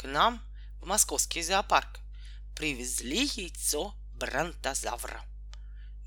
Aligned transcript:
К 0.00 0.04
нам 0.04 0.42
в 0.80 0.86
московский 0.86 1.42
зоопарк 1.42 2.00
привезли 2.56 3.26
яйцо 3.36 3.94
бронтозавра. 4.14 5.22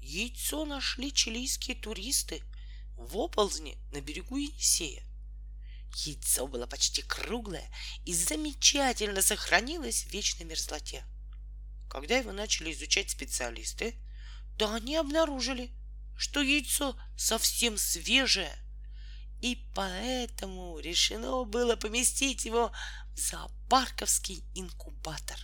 Яйцо 0.01 0.65
нашли 0.65 1.13
чилийские 1.13 1.77
туристы 1.77 2.41
в 2.97 3.15
оползне 3.15 3.77
на 3.91 4.01
берегу 4.01 4.37
Енисея. 4.37 5.03
Яйцо 5.93 6.47
было 6.47 6.65
почти 6.65 7.03
круглое 7.03 7.71
и 8.03 8.15
замечательно 8.15 9.21
сохранилось 9.21 10.05
в 10.05 10.09
вечной 10.11 10.47
мерзлоте. 10.47 11.05
Когда 11.87 12.17
его 12.17 12.31
начали 12.31 12.73
изучать 12.73 13.11
специалисты, 13.11 13.93
то 14.57 14.73
они 14.73 14.95
обнаружили, 14.95 15.71
что 16.17 16.41
яйцо 16.41 16.97
совсем 17.15 17.77
свежее, 17.77 18.57
и 19.43 19.57
поэтому 19.75 20.79
решено 20.79 21.43
было 21.43 21.75
поместить 21.75 22.45
его 22.45 22.71
в 23.13 23.19
зоопарковский 23.19 24.41
инкубатор. 24.55 25.37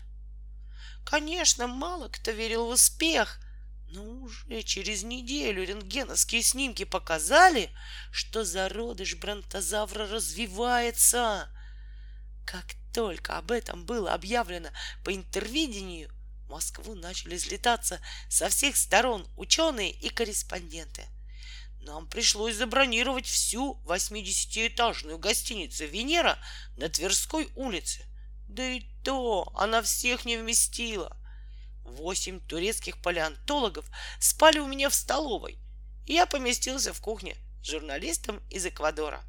Конечно, 1.04 1.68
мало 1.68 2.08
кто 2.08 2.32
верил 2.32 2.68
в 2.68 2.70
успех, 2.70 3.42
но 3.90 4.02
уже 4.02 4.62
через 4.64 5.04
неделю 5.04 5.66
рентгеновские 5.66 6.44
снимки 6.44 6.86
показали, 6.86 7.72
что 8.10 8.46
зародыш 8.46 9.18
бронтозавра 9.18 10.08
развивается. 10.08 11.50
Как 12.46 12.68
только 12.94 13.38
об 13.38 13.52
этом 13.52 13.86
было 13.86 14.14
объявлено 14.14 14.70
по 15.04 15.14
интервидению, 15.14 16.10
в 16.46 16.52
Москву 16.52 16.96
начали 16.96 17.38
слетаться 17.38 18.00
со 18.30 18.48
всех 18.48 18.78
сторон 18.78 19.28
ученые 19.36 19.92
и 19.92 20.08
корреспонденты. 20.08 21.06
Нам 21.82 22.08
пришлось 22.08 22.56
забронировать 22.56 23.26
всю 23.26 23.82
80-этажную 23.86 25.18
гостиницу 25.18 25.86
«Венера» 25.86 26.38
на 26.76 26.90
Тверской 26.90 27.50
улице. 27.56 28.06
Да 28.48 28.66
и 28.66 28.82
то 29.04 29.52
она 29.56 29.82
всех 29.82 30.26
не 30.26 30.38
вместила. 30.38 31.16
Восемь 31.84 32.40
турецких 32.40 33.02
палеонтологов 33.02 33.86
спали 34.20 34.60
у 34.60 34.68
меня 34.68 34.90
в 34.90 34.94
столовой. 34.94 35.58
Я 36.06 36.26
поместился 36.26 36.94
в 36.94 37.02
кухне 37.02 37.38
с 37.64 37.68
журналистом 37.68 38.42
из 38.50 38.66
Эквадора. 38.66 39.24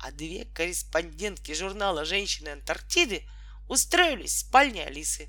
А 0.00 0.12
две 0.12 0.44
корреспондентки 0.44 1.52
журнала 1.52 2.04
«Женщины 2.04 2.50
Антарктиды» 2.50 3.28
устроились 3.68 4.34
в 4.34 4.38
спальне 4.40 4.84
Алисы. 4.84 5.28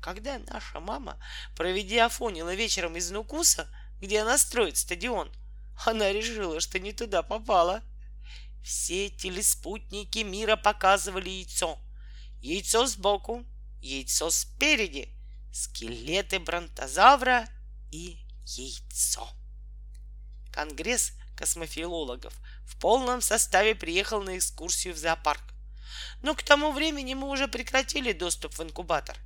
Когда 0.00 0.38
наша 0.38 0.80
мама, 0.80 1.18
проведя 1.56 2.06
афонила 2.06 2.54
вечером 2.54 2.96
из 2.96 3.10
Нукуса, 3.10 3.68
где 4.00 4.22
она 4.22 4.38
строит 4.38 4.76
стадион, 4.76 5.30
она 5.84 6.12
решила, 6.12 6.60
что 6.60 6.78
не 6.78 6.92
туда 6.92 7.22
попала. 7.22 7.82
Все 8.62 9.08
телеспутники 9.08 10.18
мира 10.20 10.56
показывали 10.56 11.30
яйцо. 11.30 11.78
Яйцо 12.40 12.86
сбоку, 12.86 13.44
яйцо 13.80 14.30
спереди, 14.30 15.08
скелеты 15.52 16.38
бронтозавра 16.38 17.48
и 17.90 18.18
яйцо. 18.44 19.28
Конгресс 20.52 21.12
космофилологов 21.36 22.34
в 22.66 22.78
полном 22.78 23.22
составе 23.22 23.74
приехал 23.74 24.22
на 24.22 24.36
экскурсию 24.36 24.94
в 24.94 24.98
зоопарк. 24.98 25.42
Но 26.22 26.34
к 26.34 26.42
тому 26.42 26.72
времени 26.72 27.14
мы 27.14 27.28
уже 27.28 27.48
прекратили 27.48 28.12
доступ 28.12 28.54
в 28.54 28.62
инкубатор, 28.62 29.16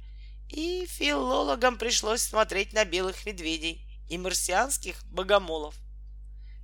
и 0.49 0.87
филологам 0.87 1.77
пришлось 1.77 2.23
смотреть 2.23 2.73
на 2.73 2.85
белых 2.85 3.27
медведей 3.27 3.84
и 4.09 4.19
марсианских 4.19 5.05
богомолов. 5.07 5.75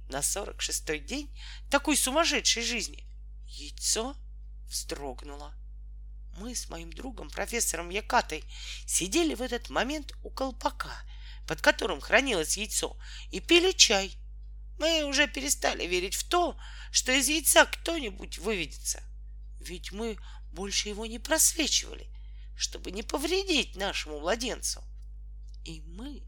На 0.09 0.23
сорок 0.23 0.61
шестой 0.61 0.99
день 0.99 1.31
такой 1.71 1.97
сумасшедшей 1.97 2.63
жизни 2.63 3.07
яйцо 3.47 4.17
вздрогнуло. 4.69 5.55
Мы 6.39 6.55
с 6.55 6.69
моим 6.69 6.93
другом, 6.93 7.29
профессором 7.31 7.91
Якатой, 7.91 8.45
сидели 8.87 9.35
в 9.35 9.43
этот 9.43 9.69
момент 9.69 10.15
у 10.23 10.31
колпака, 10.31 10.95
под 11.47 11.61
которым 11.61 12.01
хранилось 12.01 12.57
яйцо, 12.57 12.97
и 13.31 13.41
пили 13.41 13.73
чай. 13.73 14.17
Мы 14.79 15.05
уже 15.05 15.29
перестали 15.29 15.87
верить 15.87 16.15
в 16.15 16.29
то, 16.29 16.59
что 16.91 17.13
из 17.13 17.29
яйца 17.29 17.67
кто-нибудь 17.67 18.39
выведется. 18.39 19.03
Ведь 19.61 19.93
мы 19.93 20.17
больше 20.53 20.89
его 20.89 21.07
не 21.07 21.19
просвечивали, 21.19 22.09
чтобы 22.57 22.91
не 22.91 23.03
повредить 23.03 23.77
нашему 23.77 24.21
младенцу. 24.21 24.83
И 25.65 25.83
мы 25.83 26.23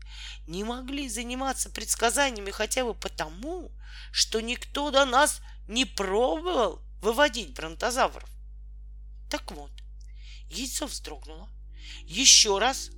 не 0.46 0.64
могли 0.64 1.08
заниматься 1.08 1.70
предсказаниями 1.70 2.50
хотя 2.50 2.84
бы 2.84 2.94
потому, 2.94 3.70
что 4.12 4.40
никто 4.40 4.90
до 4.90 5.04
нас 5.04 5.40
не 5.68 5.84
пробовал 5.84 6.82
выводить 7.00 7.54
бронтозавров. 7.54 8.28
Так 9.30 9.50
вот, 9.52 9.70
яйцо 10.50 10.86
вздрогнуло, 10.86 11.48
еще 12.04 12.58
раз 12.58 12.90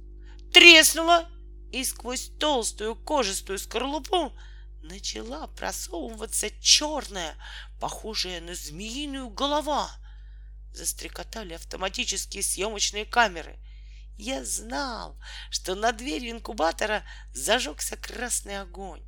треснуло, 0.53 1.29
и 1.73 1.85
сквозь 1.85 2.31
толстую 2.39 2.95
кожистую 2.95 3.59
скорлупу 3.59 4.33
начала 4.83 5.47
просовываться 5.49 6.51
черная, 6.61 7.37
похожая 7.81 8.41
на 8.41 8.55
змеиную 8.55 9.29
голова. 9.31 9.91
Застрекотали 10.73 11.55
автоматические 11.55 12.43
съемочные 12.43 13.05
камеры— 13.05 13.59
я 14.17 14.45
знал, 14.45 15.17
что 15.51 15.75
на 15.75 15.93
двери 15.93 16.31
инкубатора 16.31 17.05
зажегся 17.33 17.97
красный 17.97 18.61
огонь. 18.61 19.03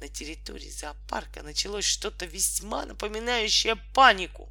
На 0.00 0.08
территории 0.08 0.70
зоопарка 0.70 1.42
началось 1.42 1.84
что-то 1.84 2.24
весьма 2.24 2.86
напоминающее 2.86 3.76
панику. 3.94 4.48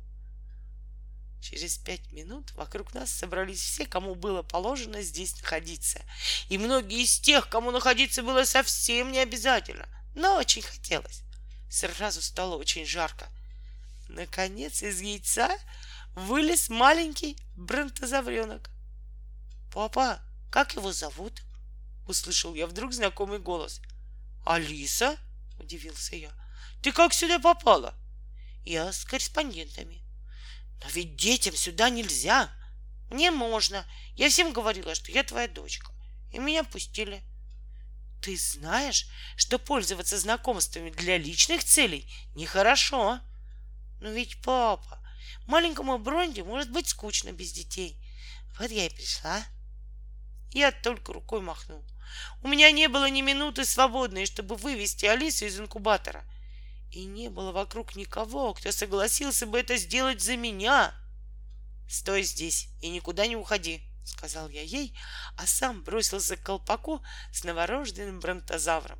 Через 1.41 1.77
пять 1.77 2.11
минут 2.11 2.51
вокруг 2.55 2.93
нас 2.93 3.09
собрались 3.09 3.61
все, 3.61 3.85
кому 3.85 4.15
было 4.15 4.41
положено 4.41 5.01
здесь 5.01 5.39
находиться. 5.39 6.01
И 6.49 6.57
многие 6.57 7.03
из 7.03 7.19
тех, 7.19 7.47
кому 7.47 7.71
находиться 7.71 8.23
было 8.23 8.43
совсем 8.43 9.11
не 9.11 9.19
обязательно, 9.19 9.87
но 10.15 10.35
очень 10.35 10.63
хотелось. 10.63 11.21
Сразу 11.69 12.21
стало 12.21 12.55
очень 12.55 12.85
жарко. 12.85 13.29
Наконец 14.09 14.83
из 14.83 14.99
яйца 14.99 15.49
вылез 16.15 16.69
маленький 16.69 17.37
бронтозавренок. 17.55 18.69
«Папа, 19.77 20.19
как 20.49 20.73
его 20.73 20.91
зовут?» 20.91 21.43
Услышал 22.07 22.55
я 22.55 22.65
вдруг 22.65 22.93
знакомый 22.93 23.37
голос. 23.37 23.79
«Алиса?»— 24.43 25.17
удивился 25.59 26.15
я. 26.15 26.31
«Ты 26.81 26.91
как 26.91 27.13
сюда 27.13 27.37
попала?» 27.37 27.93
«Я 28.65 28.91
с 28.91 29.05
корреспондентами». 29.05 30.01
«Но 30.83 30.89
ведь 30.89 31.15
детям 31.15 31.55
сюда 31.55 31.91
нельзя!» 31.91 32.49
«Мне 33.11 33.29
можно. 33.29 33.85
Я 34.15 34.29
всем 34.29 34.51
говорила, 34.51 34.95
что 34.95 35.11
я 35.11 35.23
твоя 35.23 35.47
дочка. 35.47 35.91
И 36.33 36.39
меня 36.39 36.63
пустили». 36.63 37.21
«Ты 38.23 38.35
знаешь, 38.35 39.05
что 39.35 39.59
пользоваться 39.59 40.17
знакомствами 40.17 40.89
для 40.89 41.19
личных 41.19 41.63
целей 41.63 42.11
нехорошо?» 42.33 43.19
«Но 44.01 44.09
ведь, 44.09 44.41
папа, 44.41 45.07
маленькому 45.45 45.99
Бронди 45.99 46.41
может 46.41 46.71
быть 46.71 46.87
скучно 46.87 47.31
без 47.31 47.51
детей. 47.51 48.03
Вот 48.57 48.71
я 48.71 48.87
и 48.87 48.89
пришла». 48.89 49.45
Я 50.57 50.71
только 50.71 51.13
рукой 51.13 51.41
махнул. 51.41 51.83
У 52.41 52.47
меня 52.47 52.71
не 52.71 52.89
было 52.89 53.07
ни 53.11 53.21
минуты 53.21 53.63
свободной, 53.63 54.25
чтобы 54.25 54.55
вывести 54.55 55.05
Алису 55.05 55.45
из 55.45 55.59
инкубатора. 55.59 56.25
И 56.91 57.05
не 57.05 57.29
было 57.29 57.51
вокруг 57.51 57.95
никого, 57.95 58.55
кто 58.55 58.71
согласился 58.71 59.45
бы 59.45 59.59
это 59.59 59.77
сделать 59.77 60.19
за 60.19 60.35
меня. 60.35 60.95
Стой 61.87 62.23
здесь 62.23 62.69
и 62.81 62.89
никуда 62.89 63.27
не 63.27 63.35
уходи, 63.35 63.83
сказал 64.03 64.49
я 64.49 64.63
ей, 64.63 64.97
а 65.37 65.45
сам 65.45 65.83
бросился 65.83 66.37
к 66.37 66.41
колпаку 66.41 67.03
с 67.31 67.43
новорожденным 67.43 68.19
бронтозавром. 68.19 68.97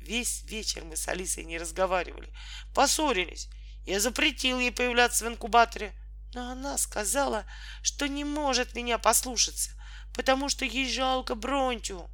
Весь 0.00 0.42
вечер 0.44 0.84
мы 0.84 0.96
с 0.96 1.06
Алисой 1.06 1.44
не 1.44 1.58
разговаривали, 1.58 2.32
поссорились. 2.74 3.50
Я 3.84 4.00
запретил 4.00 4.58
ей 4.58 4.72
появляться 4.72 5.26
в 5.26 5.28
инкубаторе, 5.28 5.92
но 6.32 6.50
она 6.50 6.78
сказала, 6.78 7.44
что 7.82 8.08
не 8.08 8.24
может 8.24 8.74
меня 8.74 8.96
послушаться, 8.96 9.72
потому 10.14 10.48
что 10.48 10.64
ей 10.64 10.90
жалко 10.90 11.34
Бронтю. 11.34 12.08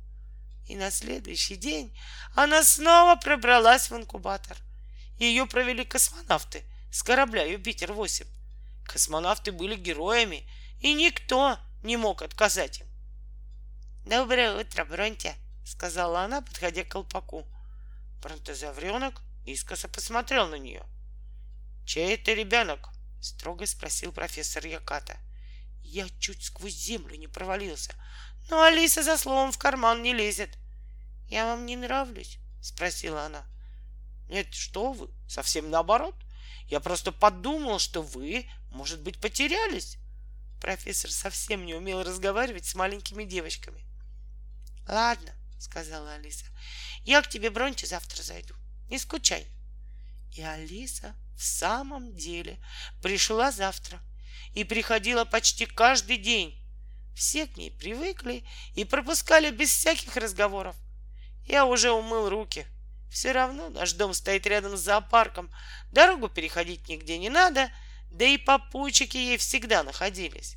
И 0.67 0.77
на 0.77 0.91
следующий 0.91 1.57
день 1.57 1.97
она 2.35 2.63
снова 2.63 3.17
пробралась 3.17 3.91
в 3.91 3.97
инкубатор. 3.97 4.57
Ее 5.19 5.47
провели 5.47 5.85
космонавты 5.85 6.63
с 6.93 7.03
корабля 7.03 7.45
Юпитер-8. 7.45 8.27
Космонавты 8.85 9.53
были 9.53 9.77
героями, 9.77 10.49
и 10.81 10.95
никто 10.95 11.59
не 11.83 11.97
мог 11.97 12.23
отказать 12.23 12.81
им. 12.81 12.87
«Доброе 14.05 14.61
утро, 14.61 14.85
Бронтя!»— 14.85 15.35
сказала 15.65 16.23
она, 16.23 16.41
подходя 16.41 16.85
к 16.85 16.89
колпаку. 16.89 17.47
Бронтозавренок 18.23 19.21
искоса 19.45 19.89
посмотрел 19.89 20.49
на 20.49 20.57
нее. 20.57 20.85
«Чей 21.85 22.15
это 22.15 22.33
ребенок?»— 22.33 22.89
строго 23.21 23.67
спросил 23.67 24.13
профессор 24.13 24.67
Яката. 24.67 25.19
Я 25.91 26.07
чуть 26.21 26.45
сквозь 26.45 26.75
землю 26.75 27.17
не 27.17 27.29
провалился. 27.29 27.95
Но 28.51 28.63
Алиса 28.63 29.03
за 29.03 29.17
словом 29.17 29.53
в 29.53 29.59
карман 29.59 30.03
не 30.03 30.13
лезет. 30.13 30.51
Я 31.29 31.47
вам 31.47 31.65
не 31.65 31.77
нравлюсь? 31.77 32.39
Спросила 32.61 33.25
она. 33.25 33.47
Нет, 34.29 34.55
что 34.55 34.93
вы, 34.93 35.11
совсем 35.27 35.71
наоборот. 35.71 36.15
Я 36.67 36.81
просто 36.81 37.11
подумал, 37.11 37.79
что 37.79 38.03
вы, 38.03 38.51
может 38.71 39.01
быть, 39.01 39.19
потерялись. 39.19 39.97
Профессор 40.61 41.11
совсем 41.11 41.65
не 41.65 41.75
умел 41.75 42.03
разговаривать 42.03 42.67
с 42.67 42.75
маленькими 42.75 43.25
девочками. 43.25 43.83
Ладно, 44.87 45.33
сказала 45.59 46.15
Алиса. 46.15 46.45
Я 47.05 47.23
к 47.23 47.29
тебе, 47.31 47.49
Бронче, 47.49 47.87
завтра 47.87 48.23
зайду. 48.23 48.55
Не 48.91 48.99
скучай. 48.99 49.47
И 50.35 50.43
Алиса 50.43 51.15
в 51.35 51.43
самом 51.43 52.15
деле 52.15 52.63
пришла 53.01 53.51
завтра 53.53 54.03
и 54.55 54.65
приходила 54.65 55.25
почти 55.25 55.67
каждый 55.67 56.17
день. 56.17 56.59
Все 57.15 57.47
к 57.47 57.57
ней 57.57 57.71
привыкли 57.71 58.45
и 58.75 58.85
пропускали 58.85 59.51
без 59.51 59.71
всяких 59.71 60.17
разговоров. 60.17 60.77
Я 61.47 61.67
уже 61.67 61.91
умыл 61.91 62.29
руки. 62.29 62.67
Все 63.11 63.33
равно 63.33 63.71
наш 63.71 63.95
дом 63.95 64.13
стоит 64.13 64.47
рядом 64.47 64.77
с 64.77 64.81
зоопарком. 64.81 65.51
Дорогу 65.91 66.29
переходить 66.29 66.89
нигде 66.89 67.19
не 67.19 67.31
надо, 67.31 67.71
да 68.11 68.25
и 68.25 68.37
попутчики 68.37 69.17
ей 69.17 69.37
всегда 69.39 69.83
находились. 69.83 70.57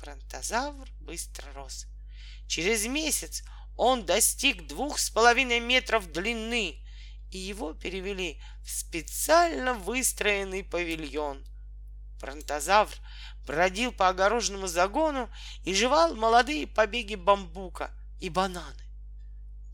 Бронтозавр 0.00 0.88
быстро 1.00 1.52
рос. 1.52 1.86
Через 2.48 2.86
месяц 2.86 3.42
он 3.76 4.06
достиг 4.06 4.66
двух 4.66 4.98
с 4.98 5.10
половиной 5.10 5.60
метров 5.60 6.10
длины, 6.10 6.82
и 7.30 7.38
его 7.38 7.74
перевели 7.74 8.40
в 8.64 8.70
специально 8.70 9.74
выстроенный 9.74 10.64
павильон. 10.64 11.44
Бронтозавр 12.20 12.94
бродил 13.46 13.92
по 13.92 14.08
огороженному 14.08 14.66
загону 14.66 15.30
и 15.64 15.74
жевал 15.74 16.14
молодые 16.14 16.66
побеги 16.66 17.14
бамбука 17.14 17.90
и 18.20 18.28
бананы. 18.28 18.84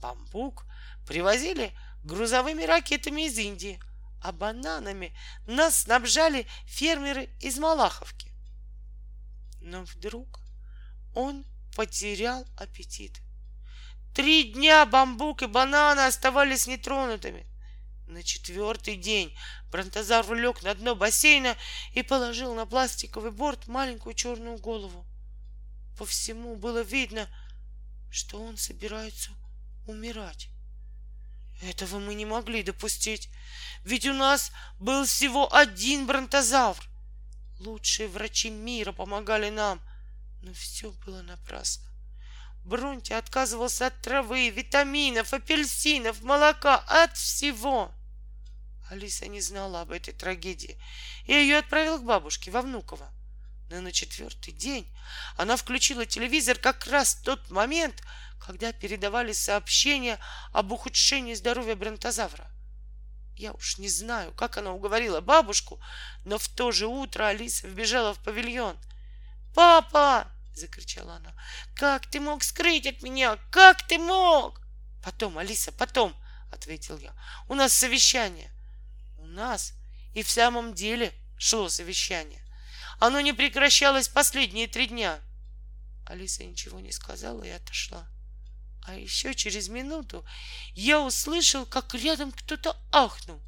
Бамбук 0.00 0.64
привозили 1.06 1.72
грузовыми 2.04 2.64
ракетами 2.64 3.26
из 3.26 3.38
Индии, 3.38 3.80
а 4.20 4.32
бананами 4.32 5.16
нас 5.46 5.82
снабжали 5.82 6.46
фермеры 6.66 7.30
из 7.40 7.58
Малаховки. 7.58 8.32
Но 9.60 9.84
вдруг 9.84 10.40
он 11.14 11.44
потерял 11.76 12.44
аппетит. 12.56 13.20
Три 14.14 14.52
дня 14.52 14.84
бамбук 14.84 15.42
и 15.42 15.46
бананы 15.46 16.00
оставались 16.00 16.66
нетронутыми. 16.66 17.46
На 18.12 18.22
четвертый 18.22 18.96
день 18.96 19.34
бронтозавр 19.70 20.34
лег 20.34 20.62
на 20.62 20.74
дно 20.74 20.94
бассейна 20.94 21.56
и 21.94 22.02
положил 22.02 22.54
на 22.54 22.66
пластиковый 22.66 23.30
борт 23.30 23.68
маленькую 23.68 24.14
черную 24.14 24.58
голову. 24.58 25.06
По 25.96 26.04
всему 26.04 26.56
было 26.56 26.82
видно, 26.82 27.26
что 28.10 28.38
он 28.42 28.58
собирается 28.58 29.30
умирать. 29.86 30.50
Этого 31.62 32.00
мы 32.00 32.12
не 32.14 32.26
могли 32.26 32.62
допустить, 32.62 33.30
ведь 33.82 34.04
у 34.04 34.12
нас 34.12 34.52
был 34.78 35.06
всего 35.06 35.50
один 35.54 36.06
бронтозавр. 36.06 36.84
Лучшие 37.60 38.08
врачи 38.08 38.50
мира 38.50 38.92
помогали 38.92 39.48
нам, 39.48 39.80
но 40.42 40.52
все 40.52 40.90
было 41.06 41.22
напрасно. 41.22 41.88
Бронти 42.62 43.14
отказывался 43.14 43.86
от 43.86 44.02
травы, 44.02 44.50
витаминов, 44.50 45.32
апельсинов, 45.32 46.20
молока, 46.20 46.76
от 46.76 47.16
всего. 47.16 47.90
Алиса 48.90 49.26
не 49.26 49.40
знала 49.40 49.80
об 49.80 49.90
этой 49.90 50.12
трагедии. 50.12 50.78
Я 51.26 51.40
ее 51.40 51.58
отправил 51.58 51.98
к 51.98 52.04
бабушке 52.04 52.50
во 52.50 52.62
Внуково. 52.62 53.10
Но 53.70 53.80
на 53.80 53.92
четвертый 53.92 54.52
день 54.52 54.86
она 55.36 55.56
включила 55.56 56.04
телевизор 56.04 56.58
как 56.58 56.86
раз 56.86 57.14
в 57.14 57.22
тот 57.22 57.50
момент, 57.50 58.02
когда 58.38 58.72
передавали 58.72 59.32
сообщения 59.32 60.18
об 60.52 60.72
ухудшении 60.72 61.34
здоровья 61.34 61.74
бронтозавра. 61.74 62.50
Я 63.36 63.52
уж 63.52 63.78
не 63.78 63.88
знаю, 63.88 64.32
как 64.32 64.58
она 64.58 64.72
уговорила 64.72 65.20
бабушку, 65.20 65.80
но 66.24 66.38
в 66.38 66.48
то 66.48 66.70
же 66.70 66.86
утро 66.86 67.28
Алиса 67.28 67.66
вбежала 67.66 68.12
в 68.12 68.22
павильон. 68.22 68.76
«Папа!»— 69.54 70.30
закричала 70.54 71.16
она. 71.16 71.32
«Как 71.74 72.06
ты 72.06 72.20
мог 72.20 72.42
скрыть 72.42 72.86
от 72.86 73.02
меня? 73.02 73.38
Как 73.50 73.86
ты 73.86 73.98
мог?» 73.98 74.60
«Потом, 75.02 75.38
Алиса, 75.38 75.72
потом!»— 75.72 76.14
ответил 76.52 76.98
я. 76.98 77.14
«У 77.48 77.54
нас 77.54 77.72
совещание». 77.72 78.50
«У 79.32 79.34
нас 79.34 79.72
и 80.12 80.22
в 80.22 80.30
самом 80.30 80.74
деле 80.74 81.10
шло 81.38 81.70
совещание. 81.70 82.42
Оно 83.00 83.18
не 83.22 83.32
прекращалось 83.32 84.06
последние 84.06 84.66
три 84.68 84.88
дня». 84.88 85.20
Алиса 86.06 86.44
ничего 86.44 86.80
не 86.80 86.92
сказала 86.92 87.42
и 87.42 87.48
отошла. 87.48 88.06
А 88.86 88.94
еще 88.94 89.34
через 89.34 89.70
минуту 89.70 90.22
я 90.74 91.00
услышал, 91.00 91.64
как 91.64 91.94
рядом 91.94 92.30
кто-то 92.30 92.76
ахнул. 92.92 93.40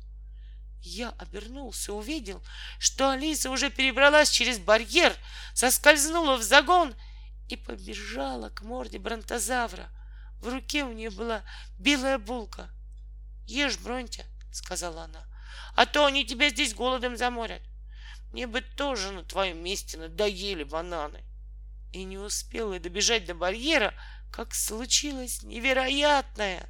Я 0.80 1.10
обернулся, 1.18 1.92
увидел, 1.92 2.42
что 2.78 3.10
Алиса 3.10 3.50
уже 3.50 3.68
перебралась 3.68 4.30
через 4.30 4.58
барьер, 4.58 5.14
соскользнула 5.52 6.38
в 6.38 6.42
загон 6.42 6.94
и 7.50 7.56
побежала 7.56 8.48
к 8.48 8.62
морде 8.62 8.98
бронтозавра. 8.98 9.90
В 10.40 10.48
руке 10.48 10.82
у 10.82 10.94
нее 10.94 11.10
была 11.10 11.42
белая 11.78 12.16
булка. 12.16 12.70
«Ешь, 13.46 13.76
Бронтя»,— 13.76 14.24
сказала 14.50 15.04
она,— 15.04 15.26
«а 15.74 15.86
то 15.86 16.06
они 16.06 16.24
тебя 16.24 16.50
здесь 16.50 16.74
голодом 16.74 17.16
заморят. 17.16 17.62
Мне 18.32 18.46
бы 18.46 18.60
тоже 18.60 19.12
на 19.12 19.22
твоем 19.22 19.62
месте 19.62 19.96
надоели 19.96 20.64
бананы». 20.64 21.24
И 21.92 22.04
не 22.04 22.18
успела 22.18 22.78
добежать 22.80 23.24
до 23.24 23.34
барьера, 23.34 23.94
как 24.32 24.54
случилось 24.54 25.42
невероятное. 25.42 26.68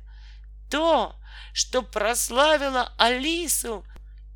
То, 0.71 1.15
что 1.53 1.83
прославило 1.83 2.93
Алису 2.99 3.87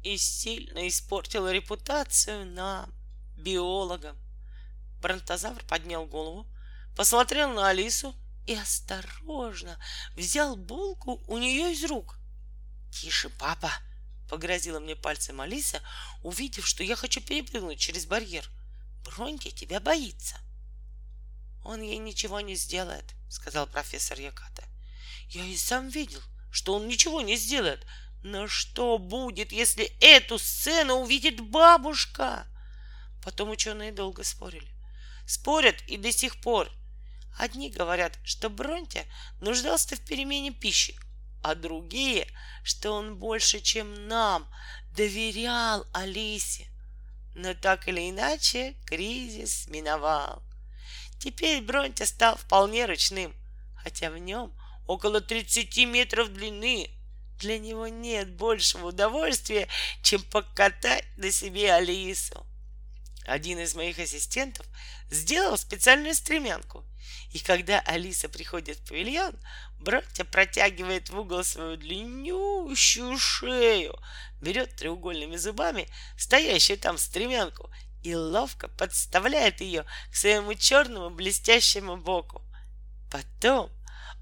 и 0.03 0.17
сильно 0.17 0.89
испортило 0.89 1.53
репутацию 1.53 2.47
нам, 2.47 2.91
биологам. 3.37 4.17
Бронтозавр 5.01 5.63
поднял 5.65 6.07
голову, 6.07 6.47
посмотрел 6.97 7.53
на 7.53 7.69
Алису 7.69 8.15
и 8.47 8.55
осторожно 8.55 9.79
взял 10.17 10.57
булку 10.57 11.23
у 11.27 11.39
нее 11.39 11.73
из 11.73 11.85
рук. 11.85 12.19
«Тише, 12.91 13.29
папа!»— 13.29 13.71
погрозила 14.29 14.81
мне 14.81 14.95
пальцем 14.95 15.41
Алиса, 15.41 15.81
увидев, 16.23 16.67
что 16.67 16.85
я 16.85 16.97
хочу 16.97 17.21
перепрыгнуть 17.21 17.81
через 17.81 18.07
барьер. 18.07 18.49
«Броньки 19.05 19.51
тебя 19.51 19.81
боится!» 19.81 20.37
«Он 21.65 21.83
ей 21.83 21.99
ничего 21.99 22.41
не 22.41 22.55
сделает»,— 22.55 23.15
сказал 23.29 23.67
профессор 23.67 24.21
Яката. 24.21 24.65
«Я 25.29 25.45
и 25.45 25.57
сам 25.57 25.89
видел, 25.89 26.23
что 26.51 26.75
он 26.75 26.89
ничего 26.89 27.21
не 27.21 27.37
сделает. 27.37 27.87
Но 28.23 28.49
что 28.49 28.99
будет, 28.99 29.53
если 29.53 29.85
эту 30.01 30.39
сцену 30.39 30.97
увидит 30.97 31.41
бабушка?» 31.41 32.47
Потом 33.23 33.51
ученые 33.51 33.93
долго 33.93 34.25
спорили. 34.25 34.73
Спорят 35.27 35.77
и 35.87 35.97
до 35.97 36.11
сих 36.13 36.41
пор. 36.41 36.71
Одни 37.39 37.71
говорят, 37.71 38.19
что 38.25 38.49
Бронте 38.49 39.07
нуждался 39.41 39.97
в 39.97 40.01
перемене 40.01 40.51
пищи, 40.51 40.99
а 41.43 41.55
другие, 41.55 42.27
что 42.63 42.93
он 42.93 43.17
больше, 43.17 43.61
чем 43.61 44.09
нам, 44.09 44.49
доверял 44.97 45.87
Алисе. 45.93 46.67
Но 47.35 47.55
так 47.55 47.89
или 47.89 48.11
иначе 48.11 48.75
кризис 48.87 49.69
миновал. 49.69 50.43
Теперь 51.19 51.63
Бронте 51.63 52.07
стал 52.07 52.37
вполне 52.37 52.87
ручным, 52.87 53.35
хотя 53.77 54.11
в 54.11 54.19
нем 54.19 54.53
около 54.87 55.21
30 55.21 55.87
метров 55.87 56.33
длины. 56.33 56.91
Для 57.39 57.59
него 57.59 57.87
нет 57.87 58.35
большего 58.35 58.89
удовольствия, 58.89 59.69
чем 60.03 60.23
покатать 60.23 61.05
на 61.17 61.31
себе 61.31 61.73
Алису. 61.73 62.45
Один 63.27 63.59
из 63.61 63.75
моих 63.75 63.99
ассистентов 63.99 64.67
сделал 65.11 65.57
специальную 65.57 66.15
стремянку. 66.15 66.85
И 67.33 67.39
когда 67.39 67.81
Алиса 67.81 68.29
приходит 68.29 68.79
в 68.79 68.89
павильон, 68.89 69.35
Бронте 69.79 70.25
протягивает 70.25 71.11
в 71.11 71.19
угол 71.19 71.45
свою 71.45 71.77
длиннющую 71.77 73.17
шею, 73.19 73.99
берет 74.41 74.75
треугольными 74.77 75.37
зубами 75.37 75.89
стоящую 76.17 76.79
там 76.79 76.99
стремянку 76.99 77.71
и 78.03 78.15
ловко 78.15 78.69
подставляет 78.69 79.61
ее 79.61 79.85
к 80.11 80.17
своему 80.17 80.55
черному 80.55 81.11
блестящему 81.11 81.97
боку. 81.97 82.43
Потом 83.11 83.71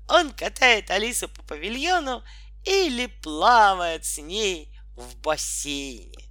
он 0.08 0.32
катает 0.32 0.90
Алису 0.90 1.28
по 1.28 1.42
павильону 1.42 2.22
или 2.64 3.06
плавает 3.06 4.04
с 4.04 4.18
ней 4.18 4.72
в 4.96 5.16
бассейне. 5.16 6.25